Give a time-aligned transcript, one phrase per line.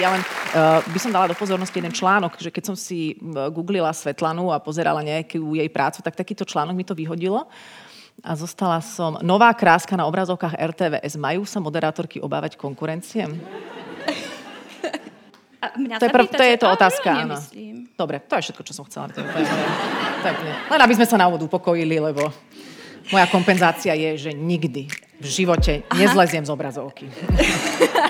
[0.00, 3.20] Ja len uh, by som dala do pozornosti jeden článok, že keď som si
[3.52, 7.44] googlila Svetlanu a pozerala nejakú jej prácu, tak takýto článok mi to vyhodilo.
[8.24, 9.20] A zostala som...
[9.20, 11.20] Nová kráska na obrazovkách RTVS.
[11.20, 13.28] Majú sa moderátorky obávať konkurencie?
[15.60, 17.36] A mňa to, je prv, to je to otázka, áno.
[17.92, 19.12] Dobre, to je všetko, čo som chcela.
[19.12, 19.38] To je, to
[20.24, 22.32] je, len aby sme sa na úvod upokojili, lebo
[23.12, 24.88] moja kompenzácia je, že nikdy
[25.20, 27.12] v živote nezleziem z obrazovky.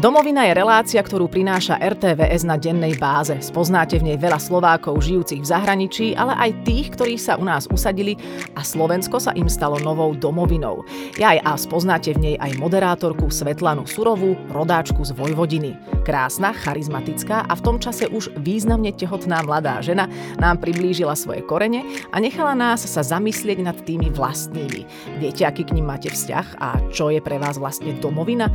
[0.00, 3.36] Domovina je relácia, ktorú prináša RTVS na dennej báze.
[3.44, 7.68] Spoznáte v nej veľa Slovákov žijúcich v zahraničí, ale aj tých, ktorí sa u nás
[7.68, 8.16] usadili
[8.56, 10.88] a Slovensko sa im stalo novou domovinou.
[11.20, 15.76] Ja aj a spoznáte v nej aj moderátorku Svetlanu Surovú, rodáčku z Vojvodiny.
[16.08, 20.08] Krásna, charizmatická a v tom čase už významne tehotná mladá žena
[20.40, 24.80] nám priblížila svoje korene a nechala nás sa zamyslieť nad tými vlastnými.
[25.20, 28.48] Viete, aký k ním máte vzťah a čo je pre vás vlastne domovina?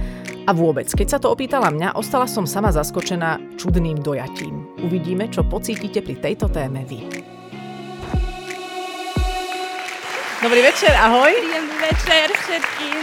[0.45, 4.71] A vôbec, keď sa to opýtala mňa, ostala som sama zaskočená čudným dojatím.
[4.79, 7.03] Uvidíme, čo pocítite pri tejto téme vy.
[10.39, 11.35] Dobrý večer, ahoj.
[11.35, 12.97] Príjemný večer všetkým.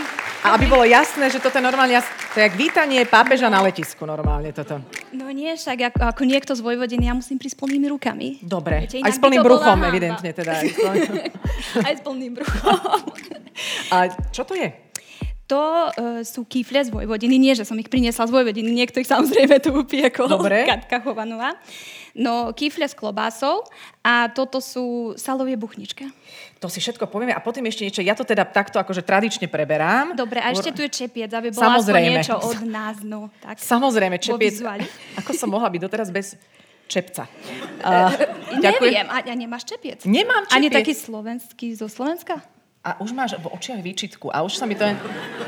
[0.48, 2.00] A aby bolo jasné, že toto je normálne,
[2.32, 4.80] to je jak vítanie pápeža na letisku normálne toto.
[5.12, 8.40] No nie, však ako, ako niekto z Vojvodiny, ja musím prísť s plnými rukami.
[8.40, 10.56] Dobre, Viete, aj s plným bruchom evidentne teda.
[10.64, 10.80] Aj s,
[11.84, 12.80] aj s plným bruchom.
[13.94, 14.91] A čo to je?
[15.50, 17.36] To uh, sú kýfle z Vojvodiny.
[17.36, 20.30] Nie, že som ich priniesla z Vojvodiny, niekto ich samozrejme tu upiekol.
[20.30, 20.64] Dobre.
[20.70, 21.58] Katka Chovanová.
[22.12, 23.64] No, kýfle s klobásou
[24.04, 26.04] a toto sú salovie buchnička.
[26.60, 28.04] To si všetko povieme a potom ešte niečo.
[28.04, 30.12] Ja to teda takto akože tradične preberám.
[30.12, 32.20] Dobre, a ešte tu je čepiec, aby bolo Samozrejme.
[32.20, 33.00] niečo od nás.
[33.00, 34.60] No, tak, Samozrejme, čepiec.
[35.24, 36.36] Ako som mohla byť doteraz bez
[36.86, 37.24] čepca.
[37.80, 38.12] Uh,
[38.60, 40.04] Neviem, a, a nemáš čepiec?
[40.04, 40.56] Nemám čepiec.
[40.60, 42.44] Ani taký slovenský zo Slovenska?
[42.82, 44.82] A už máš v očiach výčitku a už sa mi to...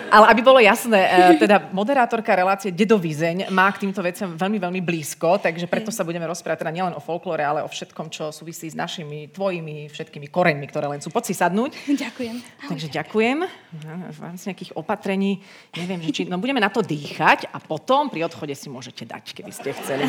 [0.06, 4.78] Ale aby bolo jasné, e, teda moderátorka relácie Dedovízeň má k týmto veciam veľmi, veľmi
[4.78, 8.70] blízko, takže preto sa budeme rozprávať teda nielen o folklóre, ale o všetkom, čo súvisí
[8.70, 11.10] s našimi, tvojimi, všetkými koreňmi, ktoré len sú.
[11.10, 11.74] Poď si sadnúť.
[11.90, 12.36] Ďakujem.
[12.70, 13.38] Takže ďakujem.
[14.14, 15.42] V rámci nejakých opatrení,
[15.74, 16.22] neviem, že či...
[16.30, 20.06] No budeme na to dýchať a potom pri odchode si môžete dať, keby ste chceli.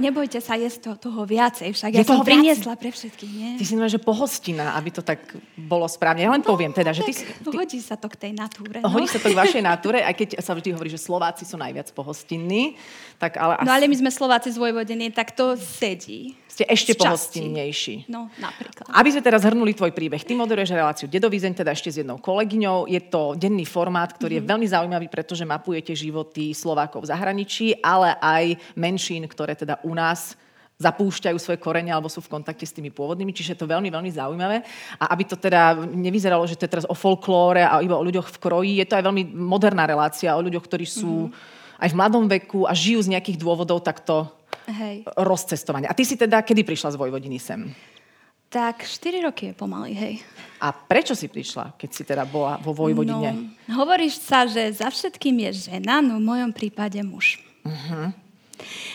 [0.00, 3.50] Nebojte sa, je toho, toho viacej, však je ja som priniesla pre všetkých, nie?
[3.60, 5.20] Ty si že pohostina, aby to tak
[5.56, 7.12] bolo správne ja len no, poviem teda, že ty...
[7.12, 8.78] ty hodí sa to k tej natúre.
[8.80, 8.92] No.
[8.92, 11.90] Hodí sa to k vašej natúre, aj keď sa vždy hovorí, že Slováci sú najviac
[11.96, 12.76] pohostinní.
[13.18, 13.60] Tak ale.
[13.64, 16.36] No ale my sme Slováci z Vojvodiny, tak to sedí.
[16.52, 18.12] Ste ešte pohostinnejší.
[18.12, 18.84] No, napríklad.
[18.92, 20.20] Aby sme teraz zhrnuli tvoj príbeh.
[20.20, 22.92] Ty moderuješ reláciu Dedovizeň, teda ešte s jednou kolegyňou.
[22.92, 24.44] Je to denný formát, ktorý mm-hmm.
[24.44, 24.52] je mhm.
[24.52, 30.36] veľmi zaujímavý, pretože mapujete životy Slovákov v zahraničí, ale aj menšín, ktoré teda u nás
[30.76, 34.10] zapúšťajú svoje korene alebo sú v kontakte s tými pôvodnými, čiže je to veľmi, veľmi
[34.12, 34.60] zaujímavé.
[34.98, 38.28] A aby to teda nevyzeralo, že to je teraz o folklóre a iba o ľuďoch
[38.28, 41.80] v kroji, je to aj veľmi moderná relácia o ľuďoch, ktorí sú mm-hmm.
[41.86, 44.41] aj v mladom veku a žijú z nejakých dôvodov takto
[44.72, 44.96] Hej.
[45.20, 45.92] rozcestovania.
[45.92, 47.68] A ty si teda kedy prišla z Vojvodiny sem?
[48.52, 50.14] Tak 4 roky je pomaly, hej.
[50.60, 53.56] A prečo si prišla, keď si teda bola vo Vojvodine?
[53.64, 57.40] No, hovoríš sa, že za všetkým je žena, no v mojom prípade muž.
[57.64, 58.12] Uh-huh.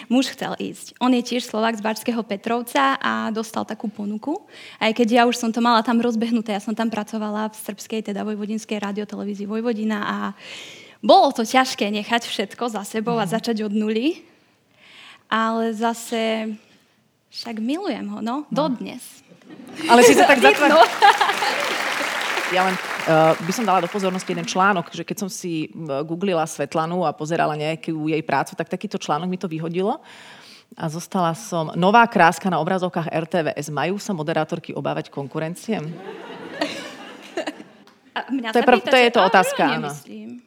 [0.07, 0.95] Muž chcel ísť.
[1.01, 4.45] On je tiež Slovak z Barského Petrovca a dostal takú ponuku.
[4.77, 8.13] Aj keď ja už som to mala tam rozbehnuté, ja som tam pracovala v srbskej,
[8.13, 10.17] teda vojvodinskej radiotelevízii Vojvodina a
[11.01, 13.31] bolo to ťažké nechať všetko za sebou a mhm.
[13.33, 14.21] začať od nuly.
[15.27, 16.55] Ale zase
[17.27, 19.03] však milujem ho, no, dodnes.
[19.91, 20.87] Ale si sa tak zatvárala.
[22.47, 22.55] No.
[22.55, 22.79] Ja len
[23.11, 25.67] uh, by som dala do pozornosti jeden článok, že keď som si
[26.07, 29.99] googlila Svetlanu a pozerala nejakú jej prácu, tak takýto článok mi to vyhodilo.
[30.79, 31.75] A zostala som...
[31.75, 33.67] Nová kráska na obrazovkách RTVS.
[33.67, 35.75] Majú sa moderátorky obávať konkurencie?
[38.15, 39.91] A mňa to, je prv, to je to otázka, áno.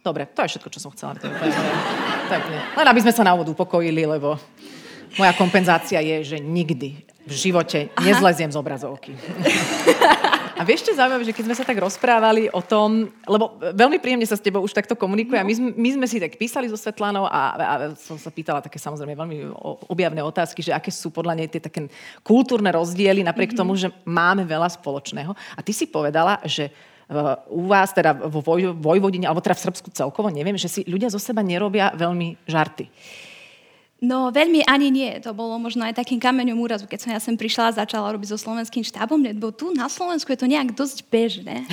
[0.00, 1.14] Dobre, to je všetko, čo som chcela.
[1.20, 4.40] To je, to je, to je, len aby sme sa na úvod upokojili, lebo
[5.18, 8.02] moja kompenzácia je, že nikdy v živote Aha.
[8.02, 9.12] nezleziem z obrazovky.
[10.60, 14.28] A vieš, čo zaujímavé, že keď sme sa tak rozprávali o tom, lebo veľmi príjemne
[14.28, 15.42] sa s tebou už takto komunikuje no.
[15.44, 18.76] a my, my sme si tak písali so Svetlanou a, a som sa pýtala také
[18.76, 19.56] samozrejme veľmi
[19.88, 21.88] objavné otázky, že aké sú podľa nej tie také
[22.20, 23.72] kultúrne rozdiely, napriek mm-hmm.
[23.72, 25.32] tomu, že máme veľa spoločného.
[25.32, 26.72] A ty si povedala, že e,
[27.48, 28.44] u vás, teda vo
[28.76, 32.84] Vojvodine, alebo teda v Srbsku celkovo, neviem, že si ľudia zo seba nerobia veľmi žarty.
[34.00, 35.12] No veľmi ani nie.
[35.20, 38.32] To bolo možno aj takým kameňom úrazu, keď som ja sem prišla a začala robiť
[38.32, 41.68] so slovenským štábom, lebo tu na Slovensku je to nejak dosť bežné.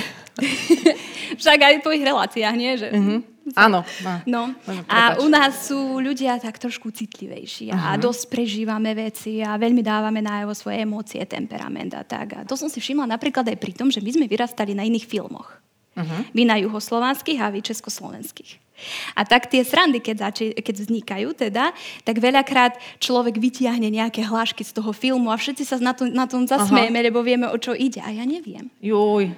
[1.39, 2.71] Však aj v tvojich reláciách, nie?
[2.75, 2.88] Že...
[2.91, 3.19] Mm-hmm.
[3.56, 3.79] Áno.
[4.27, 4.51] No.
[4.91, 8.03] A u nás sú ľudia tak trošku citlivejší a uh-huh.
[8.03, 12.27] dosť prežívame veci a veľmi dávame najavo svoje emócie, temperament a tak.
[12.35, 15.07] A to som si všimla napríklad aj pri tom, že my sme vyrastali na iných
[15.07, 15.47] filmoch.
[15.98, 16.22] Uh-huh.
[16.30, 18.62] Vy na juhoslovanských a vy československých.
[19.18, 21.74] A tak tie srandy, keď, zači- keď vznikajú, teda,
[22.06, 26.30] tak veľakrát človek vytiahne nejaké hlášky z toho filmu a všetci sa na, to, na
[26.30, 27.98] tom zasmejeme, lebo vieme, o čo ide.
[28.06, 28.70] A ja neviem.
[28.78, 29.34] Juj.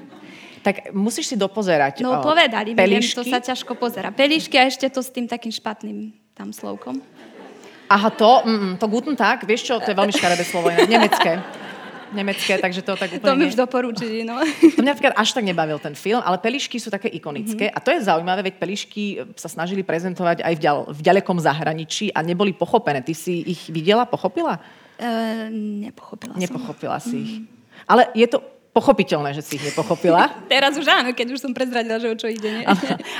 [0.60, 2.04] Tak musíš si dopozerať.
[2.04, 4.12] No, povedali mi, to sa ťažko pozera.
[4.12, 7.00] Pelišky a ešte to s tým takým špatným tam slovkom.
[7.90, 11.40] Aha, to, mm, to guten tak, vieš čo, to je veľmi škaredé slovo, nemecké
[12.14, 13.30] nemecké, takže to tak úplne...
[13.30, 14.40] To mi už doporučili, no.
[14.42, 17.78] To mňa napríklad až tak nebavil ten film, ale pelišky sú také ikonické mm-hmm.
[17.78, 19.04] a to je zaujímavé, veď pelišky
[19.38, 23.02] sa snažili prezentovať aj v, ďal, v ďalekom zahraničí a neboli pochopené.
[23.06, 24.60] Ty si ich videla, pochopila?
[25.00, 25.48] Uh,
[25.86, 27.10] nepochopila Nepochopila som.
[27.12, 27.34] si ich.
[27.40, 27.88] Mm-hmm.
[27.88, 28.40] Ale je to
[28.70, 30.30] pochopiteľné, že si ich nepochopila.
[30.52, 32.64] teraz už áno, keď už som prezradila, že o čo ide.
[32.64, 32.66] Nie?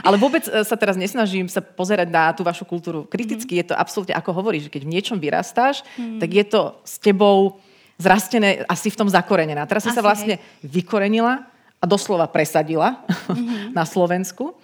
[0.06, 3.58] Ale vôbec e, sa teraz nesnažím sa pozerať na tú vašu kultúru kriticky.
[3.58, 3.60] Mm.
[3.60, 6.22] Je to absolútne, ako hovoríš, že keď v niečom vyrastáš, mm.
[6.22, 7.58] tak je to s tebou
[8.00, 9.68] zrastené asi v tom zakorenená.
[9.68, 10.82] Teraz si asi sa vlastne hej.
[10.82, 11.46] vykorenila
[11.80, 13.72] a doslova presadila mm-hmm.
[13.78, 14.56] na Slovensku.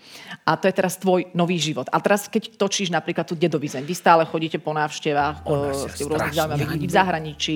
[0.45, 1.89] A to je teraz tvoj nový život.
[1.89, 5.41] A teraz, keď točíš napríklad tú dedovizeň, vy stále chodíte po návštevách,
[5.89, 7.55] ste u rôznych zaujímavých ľudí v zahraničí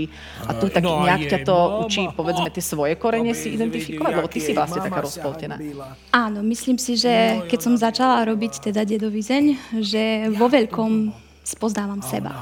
[0.50, 4.26] a tu tak no nejak ťa to učí, povedzme, tie svoje korene si identifikovať, lebo
[4.26, 5.62] ty si vlastne taká rozpoltená.
[6.10, 11.14] Áno, myslím si, že keď som začala robiť teda dedovizeň, že vo veľkom
[11.46, 12.34] spozdávam seba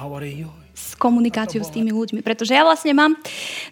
[0.77, 2.21] s komunikáciou s tými ľuďmi.
[2.21, 3.17] Pretože ja vlastne mám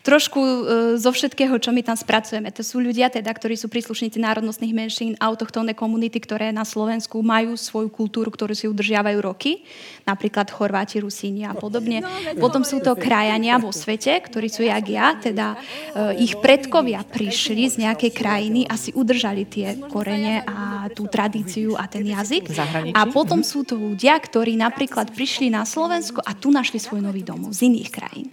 [0.01, 0.59] trošku e,
[0.97, 2.49] zo všetkého, čo my tam spracujeme.
[2.49, 7.53] To sú ľudia, teda, ktorí sú príslušníci národnostných menšín, autochtónne komunity, ktoré na Slovensku majú
[7.53, 9.61] svoju kultúru, ktorú si udržiavajú roky.
[10.09, 12.01] Napríklad Chorváti, Rusíni a podobne.
[12.41, 17.69] Potom sú to krajania vo svete, ktorí sú jak ja, teda e, ich predkovia prišli
[17.69, 22.49] z nejakej krajiny a si udržali tie korene a tú tradíciu a ten jazyk.
[22.93, 27.03] A potom sú to ľudia, ktorí napríklad prišli na Slovensko a tu našli svoj svoj
[27.03, 28.31] nový domov z iných krajín.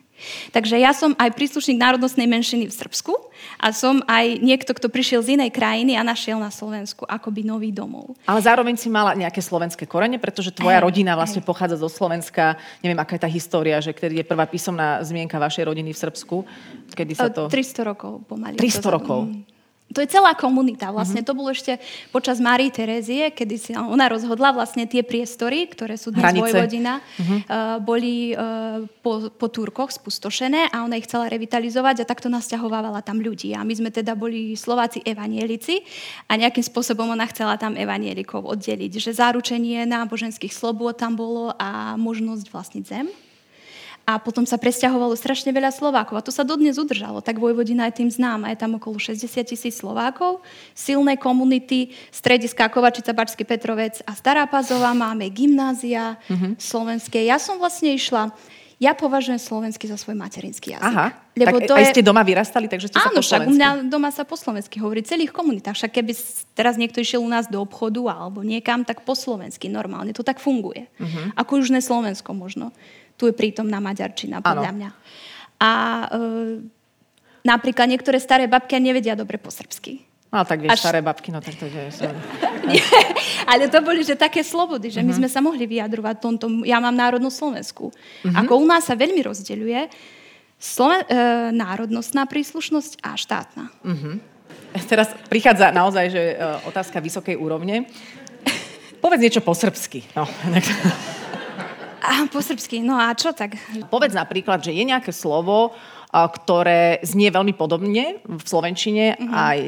[0.55, 3.11] Takže ja som aj príslušník národnostnej menšiny v Srbsku
[3.59, 7.75] a som aj niekto, kto prišiel z inej krajiny a našiel na Slovensku akoby nový
[7.75, 8.15] domov.
[8.23, 11.49] Ale zároveň si mala nejaké slovenské korene, pretože tvoja aj, rodina vlastne aj.
[11.51, 12.55] pochádza zo Slovenska.
[12.87, 16.37] Neviem, aká je tá história, že kedy je prvá písomná zmienka vašej rodiny v Srbsku.
[16.95, 17.51] Kedy sa to...
[17.51, 18.63] 300 rokov pomaly.
[18.63, 19.27] 300 rokov.
[19.27, 19.52] Mm.
[19.93, 20.91] To je celá komunita.
[20.91, 21.33] Vlastne mm-hmm.
[21.33, 21.79] to bolo ešte
[22.11, 27.39] počas Márii Terézie, kedy si ona rozhodla vlastne tie priestory, ktoré sú dnes Vojvodina, mm-hmm.
[27.47, 33.05] uh, boli uh, po, po Turkoch spustošené a ona ich chcela revitalizovať a takto nasťahovávala
[33.05, 33.55] tam ľudí.
[33.55, 35.85] A my sme teda boli Slováci evanielici
[36.27, 38.99] a nejakým spôsobom ona chcela tam evanielikov oddeliť.
[38.99, 43.07] Že záručenie náboženských slobôd tam bolo a možnosť vlastniť zem.
[44.03, 46.19] A potom sa presťahovalo strašne veľa Slovákov.
[46.19, 47.23] A to sa dodnes udržalo.
[47.23, 48.51] Tak Vojvodina je tým známa.
[48.51, 50.43] Je tam okolo 60 tisíc Slovákov,
[50.75, 54.91] silné komunity, strediska Kovačica, Bačský Petrovec a Stará Pazová.
[54.91, 56.59] Máme gymnázia mm-hmm.
[56.59, 57.23] slovenské.
[57.23, 58.35] Ja som vlastne išla
[58.83, 60.83] ja považujem slovenský za svoj materinský jazyk.
[60.83, 61.91] Aha, lebo tak to aj je...
[61.95, 64.83] ste doma vyrastali, takže ste Áno, sa po však u mňa doma sa po slovensky
[64.83, 65.79] hovorí, celých komunitách.
[65.79, 66.19] Však keby
[66.59, 70.11] teraz niekto išiel u nás do obchodu alebo niekam, tak po slovensky normálne.
[70.19, 70.91] To tak funguje.
[70.99, 71.31] Uh-huh.
[71.39, 72.75] Ako južné Slovensko možno
[73.23, 74.77] tu je prítomná maďarčina, podľa ano.
[74.83, 74.91] mňa.
[75.63, 75.71] A
[76.11, 76.19] e,
[77.47, 80.03] napríklad niektoré staré babky nevedia dobre po srbsky.
[80.33, 80.91] No tak vieš, Až...
[80.91, 81.93] staré babky, no tak to je...
[82.73, 82.83] Nie,
[83.47, 85.07] ale to boli, že také slobody, že uh-huh.
[85.07, 85.19] my mhm.
[85.23, 86.67] sme sa mohli vyjadrovať tomto.
[86.67, 87.95] Ja mám národnú Slovensku.
[87.95, 88.35] Uh-huh.
[88.43, 89.87] Ako u nás sa veľmi rozdeľuje
[90.59, 91.15] Sloven- e,
[91.55, 93.65] národnostná príslušnosť a štátna.
[93.87, 94.19] Uh-huh.
[94.89, 96.35] Teraz prichádza naozaj že, e,
[96.67, 97.87] otázka vysokej úrovne.
[99.03, 100.07] Povedz niečo po srbsky.
[100.15, 100.25] No.
[102.03, 103.55] A, po srbsky, no a čo tak?
[103.87, 105.71] Povedz napríklad, že je nejaké slovo,
[106.13, 109.33] ktoré znie veľmi podobne v slovenčine mm-hmm.
[109.33, 109.61] aj,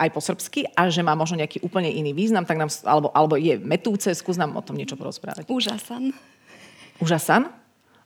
[0.00, 3.34] aj po srbsky a že má možno nejaký úplne iný význam, tak nám, alebo, alebo
[3.36, 5.44] je metúce, skús nám o tom niečo porozprávať.
[5.50, 6.16] Úžasan.
[7.02, 7.61] Úžasan?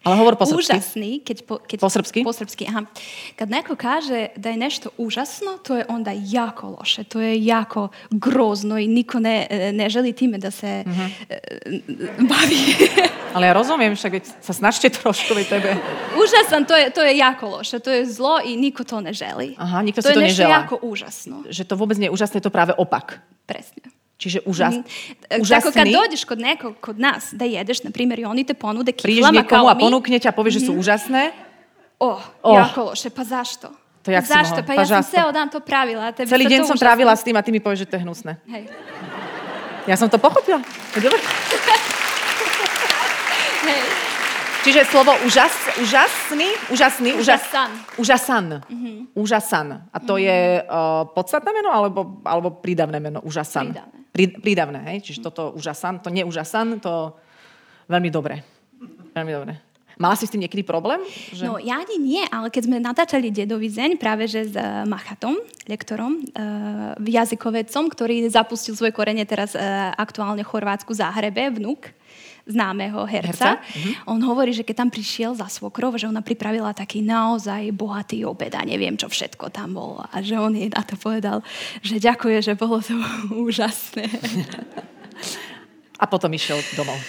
[0.07, 0.79] Ale hovor po srpsky.
[0.79, 2.21] Úžasný, keď po, keď po srpsky?
[2.23, 2.87] Po srpsky, aha.
[3.35, 7.91] Kad neko kaže da je nešto užasno, to je onda jako loše, to je jako
[8.15, 11.11] grozno i niko ne, ne želi time da se mm-hmm.
[12.23, 12.63] bavi.
[13.35, 15.75] Ale ja rozumiem, však sa snažte trošku vy tebe.
[16.15, 19.59] Úžasan, to je, to je jako loše, to je zlo i niko to ne želi.
[19.59, 20.23] Aha, nikto to si to neželá.
[20.23, 21.37] To je nešto jako užasno.
[21.51, 23.19] Že to vôbec nie je úžasné, to práve opak.
[23.47, 23.96] Presne.
[24.17, 24.85] Čiže úžas, mm.
[25.45, 25.61] úžasný.
[25.61, 28.93] Tako kad dođeš kod nekog, kod nas, da jedeš, na primjer, i oni te ponude
[28.93, 29.73] kiflama kao mi.
[29.73, 30.79] a ponúkne ťa a povie, že sú mm.
[30.81, 31.23] úžasné?
[32.01, 32.57] O, oh.
[32.57, 33.69] jako loše, pa zašto?
[34.07, 34.63] To jak Zašto?
[34.63, 36.15] Pa ja sam ceo dan to pravila.
[36.15, 38.39] Tebi Celý deň som trávila s tým a ty mi povieš, že to je hnusné.
[38.47, 38.71] Hej.
[39.91, 40.63] Ja som to pochopila.
[40.95, 41.19] Dobre.
[43.67, 44.06] Hej.
[44.67, 47.71] Čiže slovo úžas, úžasný, úžasný, úžas, Úžasan.
[48.03, 48.47] úžasan.
[49.15, 49.69] Úžasan.
[49.95, 53.23] A to je uh, podstatné meno alebo, alebo prídavné meno?
[53.23, 53.71] Úžasan.
[53.71, 53.99] Prídavné.
[54.11, 55.07] Prí, prídavné, hej?
[55.07, 57.15] Čiže toto úžasan, to nie úžasan, to
[57.87, 58.43] veľmi dobre.
[59.15, 59.53] Veľmi dobre.
[60.03, 60.99] Mala si s tým niekedy problém?
[61.31, 61.47] Že...
[61.47, 65.39] No ja ani nie, ale keď sme natáčali Dedový zeň práve že s uh, Machatom,
[65.71, 71.96] lektorom, uh, jazykovedcom, ktorý zapustil svoje korene teraz uh, aktuálne v Chorvátsku Záhrebe, vnúk
[72.47, 73.59] známeho herca.
[73.59, 73.67] Herca?
[73.75, 73.91] Mhm.
[74.07, 78.55] On hovorí, že keď tam prišiel za svokrov, že ona pripravila taký naozaj bohatý obed
[78.55, 80.07] a neviem, čo všetko tam bolo.
[80.15, 81.43] A že on jej na to povedal,
[81.83, 82.95] že ďakuje, že bolo to
[83.47, 84.07] úžasné.
[85.97, 87.00] A potom išiel domov.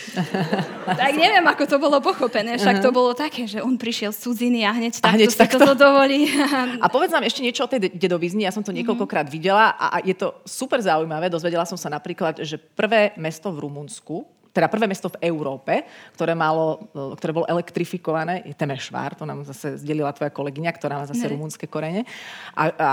[0.88, 2.56] tak neviem, ako to bolo pochopené.
[2.56, 5.60] Však to bolo také, že on prišiel z cudziny a hneď takto hneď si takto?
[5.60, 6.32] toto dovolí.
[6.84, 8.48] A povedz nám ešte niečo o tej de- dedovizni.
[8.48, 11.27] Ja som to niekoľkokrát videla a, a je to super zaujímavé.
[11.27, 14.24] Dozvedela som sa napríklad, že prvé mesto v Rumunsku,
[14.58, 15.86] teda prvé mesto v Európe,
[16.18, 20.98] ktoré, malo, e, ktoré bolo elektrifikované, je Temešvár, to nám zase zdelila tvoja kolegyňa, ktorá
[20.98, 21.38] má zase Ne.
[21.38, 22.10] rumunské korene
[22.58, 22.90] a, a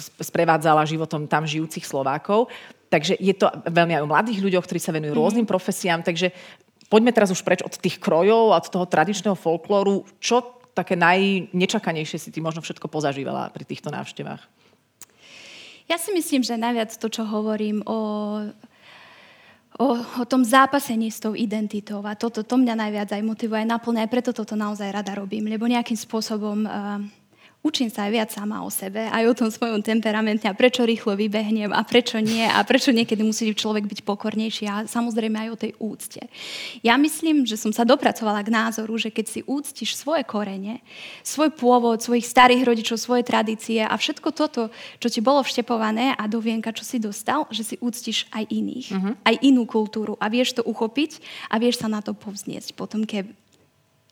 [0.00, 2.48] sp- sprevádzala životom tam žijúcich Slovákov.
[2.88, 6.32] Takže je to veľmi aj o mladých ľuďoch, ktorí sa venujú rôznym profesiám, takže
[6.88, 10.08] poďme teraz už preč od tých krojov a od toho tradičného folklóru.
[10.22, 14.42] Čo také najnečakanejšie si ty možno všetko pozažívala pri týchto návštevách?
[15.84, 17.98] Ja si myslím, že najviac to, čo hovorím o,
[19.78, 24.06] o, o tom zápasení s tou identitou a toto to mňa najviac aj motivuje, naplňa,
[24.06, 27.02] aj preto toto naozaj rada robím, lebo nejakým spôsobom uh,
[27.64, 31.16] učím sa aj viac sama o sebe, aj o tom svojom temperamente a prečo rýchlo
[31.16, 35.56] vybehnem a prečo nie a prečo niekedy musí človek byť pokornejší a samozrejme aj o
[35.56, 36.20] tej úcte.
[36.84, 40.84] Ja myslím, že som sa dopracovala k názoru, že keď si úctiš svoje korene,
[41.24, 44.68] svoj pôvod, svojich starých rodičov, svoje tradície a všetko toto,
[45.00, 48.88] čo ti bolo vštepované a do vienka, čo si dostal, že si úctiš aj iných,
[48.92, 49.14] uh-huh.
[49.24, 53.32] aj inú kultúru a vieš to uchopiť a vieš sa na to povzniesť potom, keď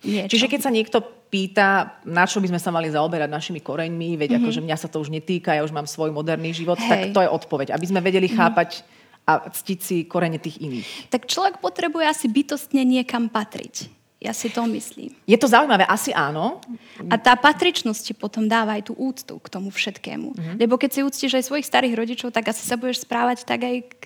[0.09, 0.41] niečo.
[0.41, 4.37] Čiže keď sa niekto pýta, na čo by sme sa mali zaoberať našimi koreňmi, veď
[4.37, 4.45] mm-hmm.
[4.45, 6.85] akože mňa sa to už netýka, ja už mám svoj moderný život, Hej.
[6.85, 7.73] tak to je odpoveď.
[7.73, 8.85] Aby sme vedeli chápať
[9.25, 11.09] a ctiť si korene tých iných.
[11.09, 13.89] tak človek potrebuje asi bytostne niekam patriť.
[14.23, 15.11] Ja si to myslím.
[15.27, 15.83] Je to zaujímavé?
[15.83, 16.63] Asi áno.
[17.11, 20.29] A tá patričnosť ti potom dáva aj tú úctu k tomu všetkému.
[20.39, 20.53] Mhm.
[20.63, 23.77] Lebo keď si úctiš aj svojich starých rodičov, tak asi sa budeš správať tak aj
[23.83, 24.03] k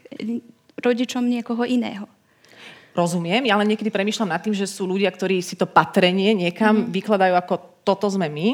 [0.81, 2.09] rodičom niekoho iného.
[2.97, 6.89] Rozumiem, ja len niekedy premýšľam nad tým, že sú ľudia, ktorí si to patrenie niekam
[6.89, 6.93] mm-hmm.
[6.97, 7.55] vykladajú ako
[7.87, 8.49] toto sme my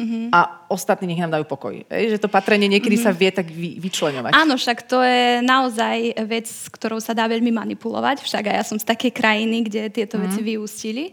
[0.00, 0.24] mm-hmm.
[0.32, 1.74] a ostatní nech nám dajú pokoj.
[1.92, 3.12] Ej, že to patrenie niekedy mm-hmm.
[3.12, 4.32] sa vie tak vy, vyčleňovať.
[4.32, 4.40] Mhm.
[4.40, 8.24] Áno, však to je naozaj vec, s ktorou sa dá veľmi manipulovať.
[8.24, 10.22] Však aj ja som z takej krajiny, kde tieto mm.
[10.24, 11.04] veci vyústili.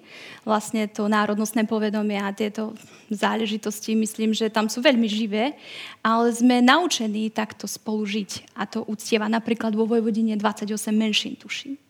[0.48, 2.78] Vlastne to národnostné povedomie a tieto
[3.10, 5.58] záležitosti, myslím, že tam sú veľmi živé,
[6.06, 8.56] ale sme naučení takto spolu žiť.
[8.56, 11.85] A to uctieva napríklad vo Vojvodine 28 menšín, tuším.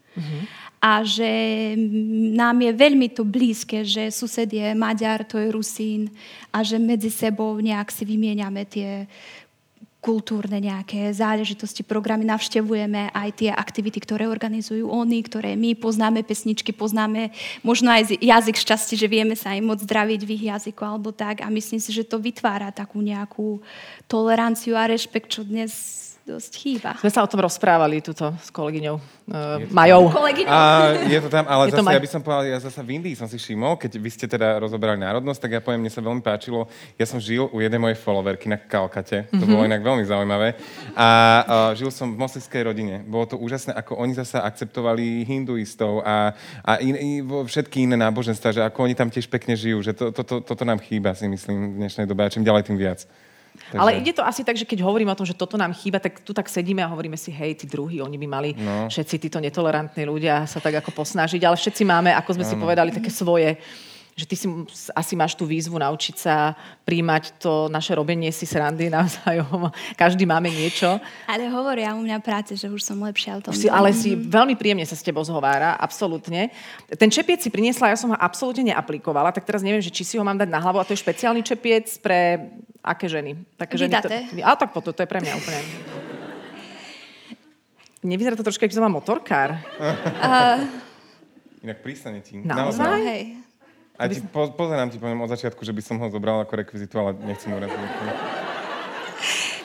[0.85, 1.31] A že
[2.35, 6.13] nám je veľmi to blízke, že sused je Maďar, to je Rusín
[6.53, 9.09] a že medzi sebou nejak si vymieňame tie
[10.05, 16.69] kultúrne nejaké záležitosti, programy, navštevujeme aj tie aktivity, ktoré organizujú oni, ktoré my poznáme, pesničky
[16.77, 17.33] poznáme,
[17.65, 21.41] možno aj jazyk šťastie, že vieme sa im moc zdraviť v ich jazyku alebo tak.
[21.41, 23.65] A myslím si, že to vytvára takú nejakú
[24.05, 26.97] toleranciu a rešpekt, čo dnes dosť chýba.
[26.97, 30.09] Sme sa o tom rozprávali tuto s kolegyňou uh, Majou.
[30.43, 32.89] A je to tam, ale Je zase maj- ja by som povedal, ja zase v
[32.91, 36.01] Indii som si všimol, keď vy ste teda rozoberali národnosť, tak ja poviem, mne sa
[36.01, 39.47] veľmi páčilo, ja som žil u jednej mojej followerky na Kalkate, to Mhm.
[39.47, 40.57] bolo inak veľmi zaujímavé,
[40.93, 43.05] a uh, žil som v moslimskej rodine.
[43.05, 47.93] Bolo to úžasné, ako oni zase akceptovali hinduistov a, a in, i, vo- všetky iné
[47.95, 51.13] náboženstva, že ako oni tam tiež pekne žijú, že to, to, to, toto nám chýba,
[51.13, 53.05] si myslím, v dnešnej dobe a čím ďalej, tým viac.
[53.55, 53.79] Takže...
[53.79, 56.19] Ale ide to asi tak, že keď hovoríme o tom, že toto nám chýba, tak
[56.21, 58.91] tu tak sedíme a hovoríme si, hej, tí druhí, oni by mali no.
[58.91, 62.91] všetci títo netolerantní ľudia sa tak ako posnažiť, ale všetci máme, ako sme si povedali,
[62.91, 63.57] také svoje
[64.15, 64.47] že ty si
[64.95, 66.55] asi máš tú výzvu naučiť sa
[66.87, 69.67] príjmať to naše robenie si srandy navzájom.
[70.01, 71.03] Každý máme niečo.
[71.27, 73.51] ale hovoria u mňa práce, že už som lepšia v tom.
[73.51, 76.47] Si, ale si veľmi príjemne sa s tebou zhovára, absolútne.
[76.95, 80.15] Ten čepiec si priniesla, ja som ho absolútne neaplikovala, tak teraz neviem, že či si
[80.15, 82.39] ho mám dať na hlavu, a to je špeciálny čepiec pre
[82.79, 83.35] aké ženy?
[83.59, 84.07] Také ženy, to,
[84.47, 85.59] a tak potom, to je pre mňa úplne.
[87.99, 89.59] Nevyzerá to trošku, ako som motorkár.
[91.65, 92.39] Inak prístane ti.
[92.39, 93.01] Naozaj?
[93.03, 93.44] Hej.
[93.95, 96.99] A ti, po, pozerám ti poviem od začiatku, že by som ho zobral ako rekvizitu,
[96.99, 98.44] ale nechcem uraziť.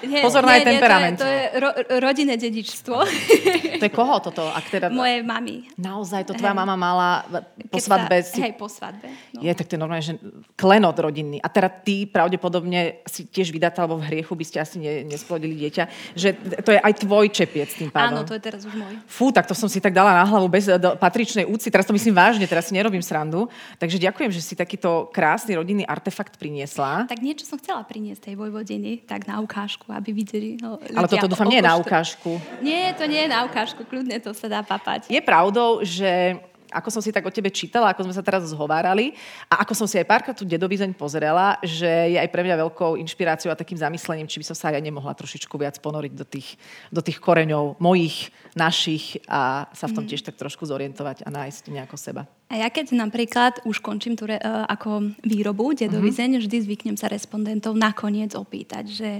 [0.07, 1.17] Nie, Pozor na nie, jej temperament.
[1.17, 2.97] Nie, to je, to je ro, rodinné dedičstvo.
[3.81, 4.45] To je koho toto?
[4.45, 4.93] Ak teda...
[4.93, 5.65] Moje mami.
[5.81, 6.61] Naozaj, to tvoja Hej.
[6.61, 7.25] mama mala
[7.73, 8.39] po Keď svadbe sa, si...
[8.45, 9.09] Hej, po svadbe.
[9.33, 9.41] No.
[9.41, 10.21] Je, tak to je normálne, že
[10.53, 11.41] klenot rodinný.
[11.41, 15.57] A teda ty pravdepodobne si tiež vydatá, alebo v hriechu by ste asi ne, nesplodili
[15.57, 16.13] dieťa.
[16.13, 16.29] Že
[16.61, 18.21] to je aj tvoj čepiec tým pádom.
[18.21, 19.01] Áno, to je teraz už môj.
[19.09, 21.73] Fú, tak to som si tak dala na hlavu bez do patričnej úcty.
[21.73, 23.49] Teraz to myslím vážne, teraz si nerobím srandu.
[23.81, 27.09] Takže ďakujem, že si takýto krásny rodinný artefakt priniesla.
[27.09, 31.31] Tak niečo som chcela priniesť tej vojvodiny, tak na ukážku, aby videli no, Ale toto
[31.31, 32.41] dúfam nie je na ukážku.
[32.63, 35.11] Nie, to nie je na ukážku, kľudne to sa dá papať.
[35.11, 36.41] Je pravdou, že
[36.73, 39.13] ako som si tak o tebe čítala, ako sme sa teraz zhovárali
[39.51, 42.97] a ako som si aj párkrát tú dedovizeň pozrela, že je aj pre mňa veľkou
[43.03, 46.25] inšpiráciou a takým zamyslením, či by som sa aj ja nemohla trošičku viac ponoriť do
[46.25, 46.57] tých,
[46.95, 51.71] do tých koreňov mojich, našich a sa v tom tiež tak trošku zorientovať a nájsť
[51.71, 52.23] nejako seba.
[52.51, 56.41] A ja keď napríklad už končím tú re, e, ako výrobu dedovizeň, Mhm.
[56.43, 59.11] vždy zvyknem sa respondentov nakoniec opýtať, že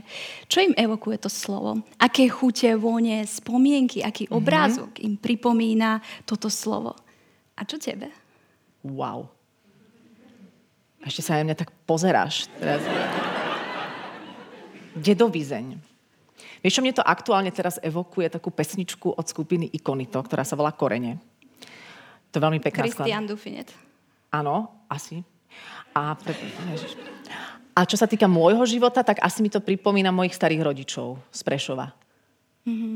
[0.51, 4.35] čo im evokuje to slovo, aké chute, vône, spomienky, aký Mhm.
[4.35, 6.99] obrázok im pripomína toto slovo.
[7.61, 8.09] A čo tebe?
[8.81, 9.29] Wow.
[11.05, 12.81] Ešte sa na mňa tak pozeráš teraz.
[14.97, 15.77] Dedovizeň.
[16.61, 20.73] Vieš, čo mne to aktuálne teraz evokuje takú pesničku od skupiny Ikonito, ktorá sa volá
[20.73, 21.21] Korene.
[22.33, 22.85] To je veľmi pekná.
[22.85, 23.73] Christian Dufinet.
[24.33, 25.25] Áno, asi.
[25.97, 26.37] A, pre...
[27.75, 31.41] A čo sa týka môjho života, tak asi mi to pripomína mojich starých rodičov z
[31.43, 31.97] Prešova.
[32.69, 32.95] Mm-hmm.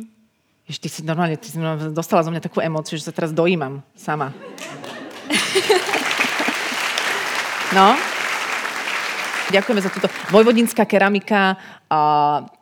[0.65, 1.61] Jež, ty si normálne, ty si
[1.93, 4.33] dostala zo mňa takú emóciu, že sa teraz dojímam sama.
[7.75, 7.99] No.
[9.51, 10.07] Ďakujeme za túto.
[10.31, 11.59] Vojvodinská keramika,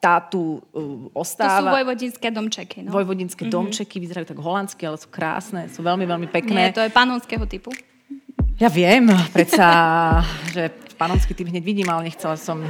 [0.01, 1.69] tá tu uh, To sú ostáva.
[1.69, 2.89] vojvodinské domčeky.
[2.89, 2.97] No?
[2.97, 6.73] Vojvodinské domčeky, vyzerajú tak holandsky, ale sú krásne, sú veľmi, veľmi pekné.
[6.73, 7.71] Nie, to je panonského typu.
[8.57, 9.69] Ja viem, predsa,
[10.57, 12.65] že panonský typ hneď vidím, ale nechcela som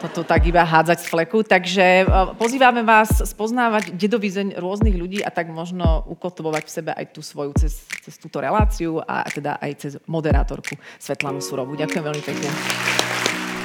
[0.00, 1.44] toto tak iba hádzať z fleku.
[1.44, 2.04] Takže e,
[2.40, 7.52] pozývame vás spoznávať dedovizeň rôznych ľudí a tak možno ukotvovať v sebe aj tú svoju
[7.60, 11.76] cez, cez túto reláciu a teda aj cez moderátorku Svetlanu Surovú.
[11.76, 12.48] Ďakujem veľmi pekne.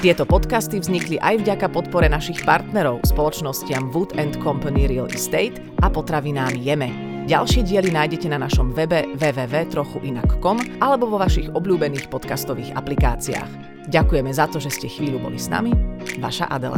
[0.03, 5.89] Tieto podcasty vznikli aj vďaka podpore našich partnerov, spoločnostiam Wood and Company Real Estate a
[5.89, 7.14] potravinám Jeme.
[7.25, 13.49] Ďalšie diely nájdete na našom webe www.trochuinak.com alebo vo vašich obľúbených podcastových aplikáciách.
[13.89, 15.73] Ďakujeme za to, že ste chvíľu boli s nami.
[16.21, 16.77] Vaša Adela.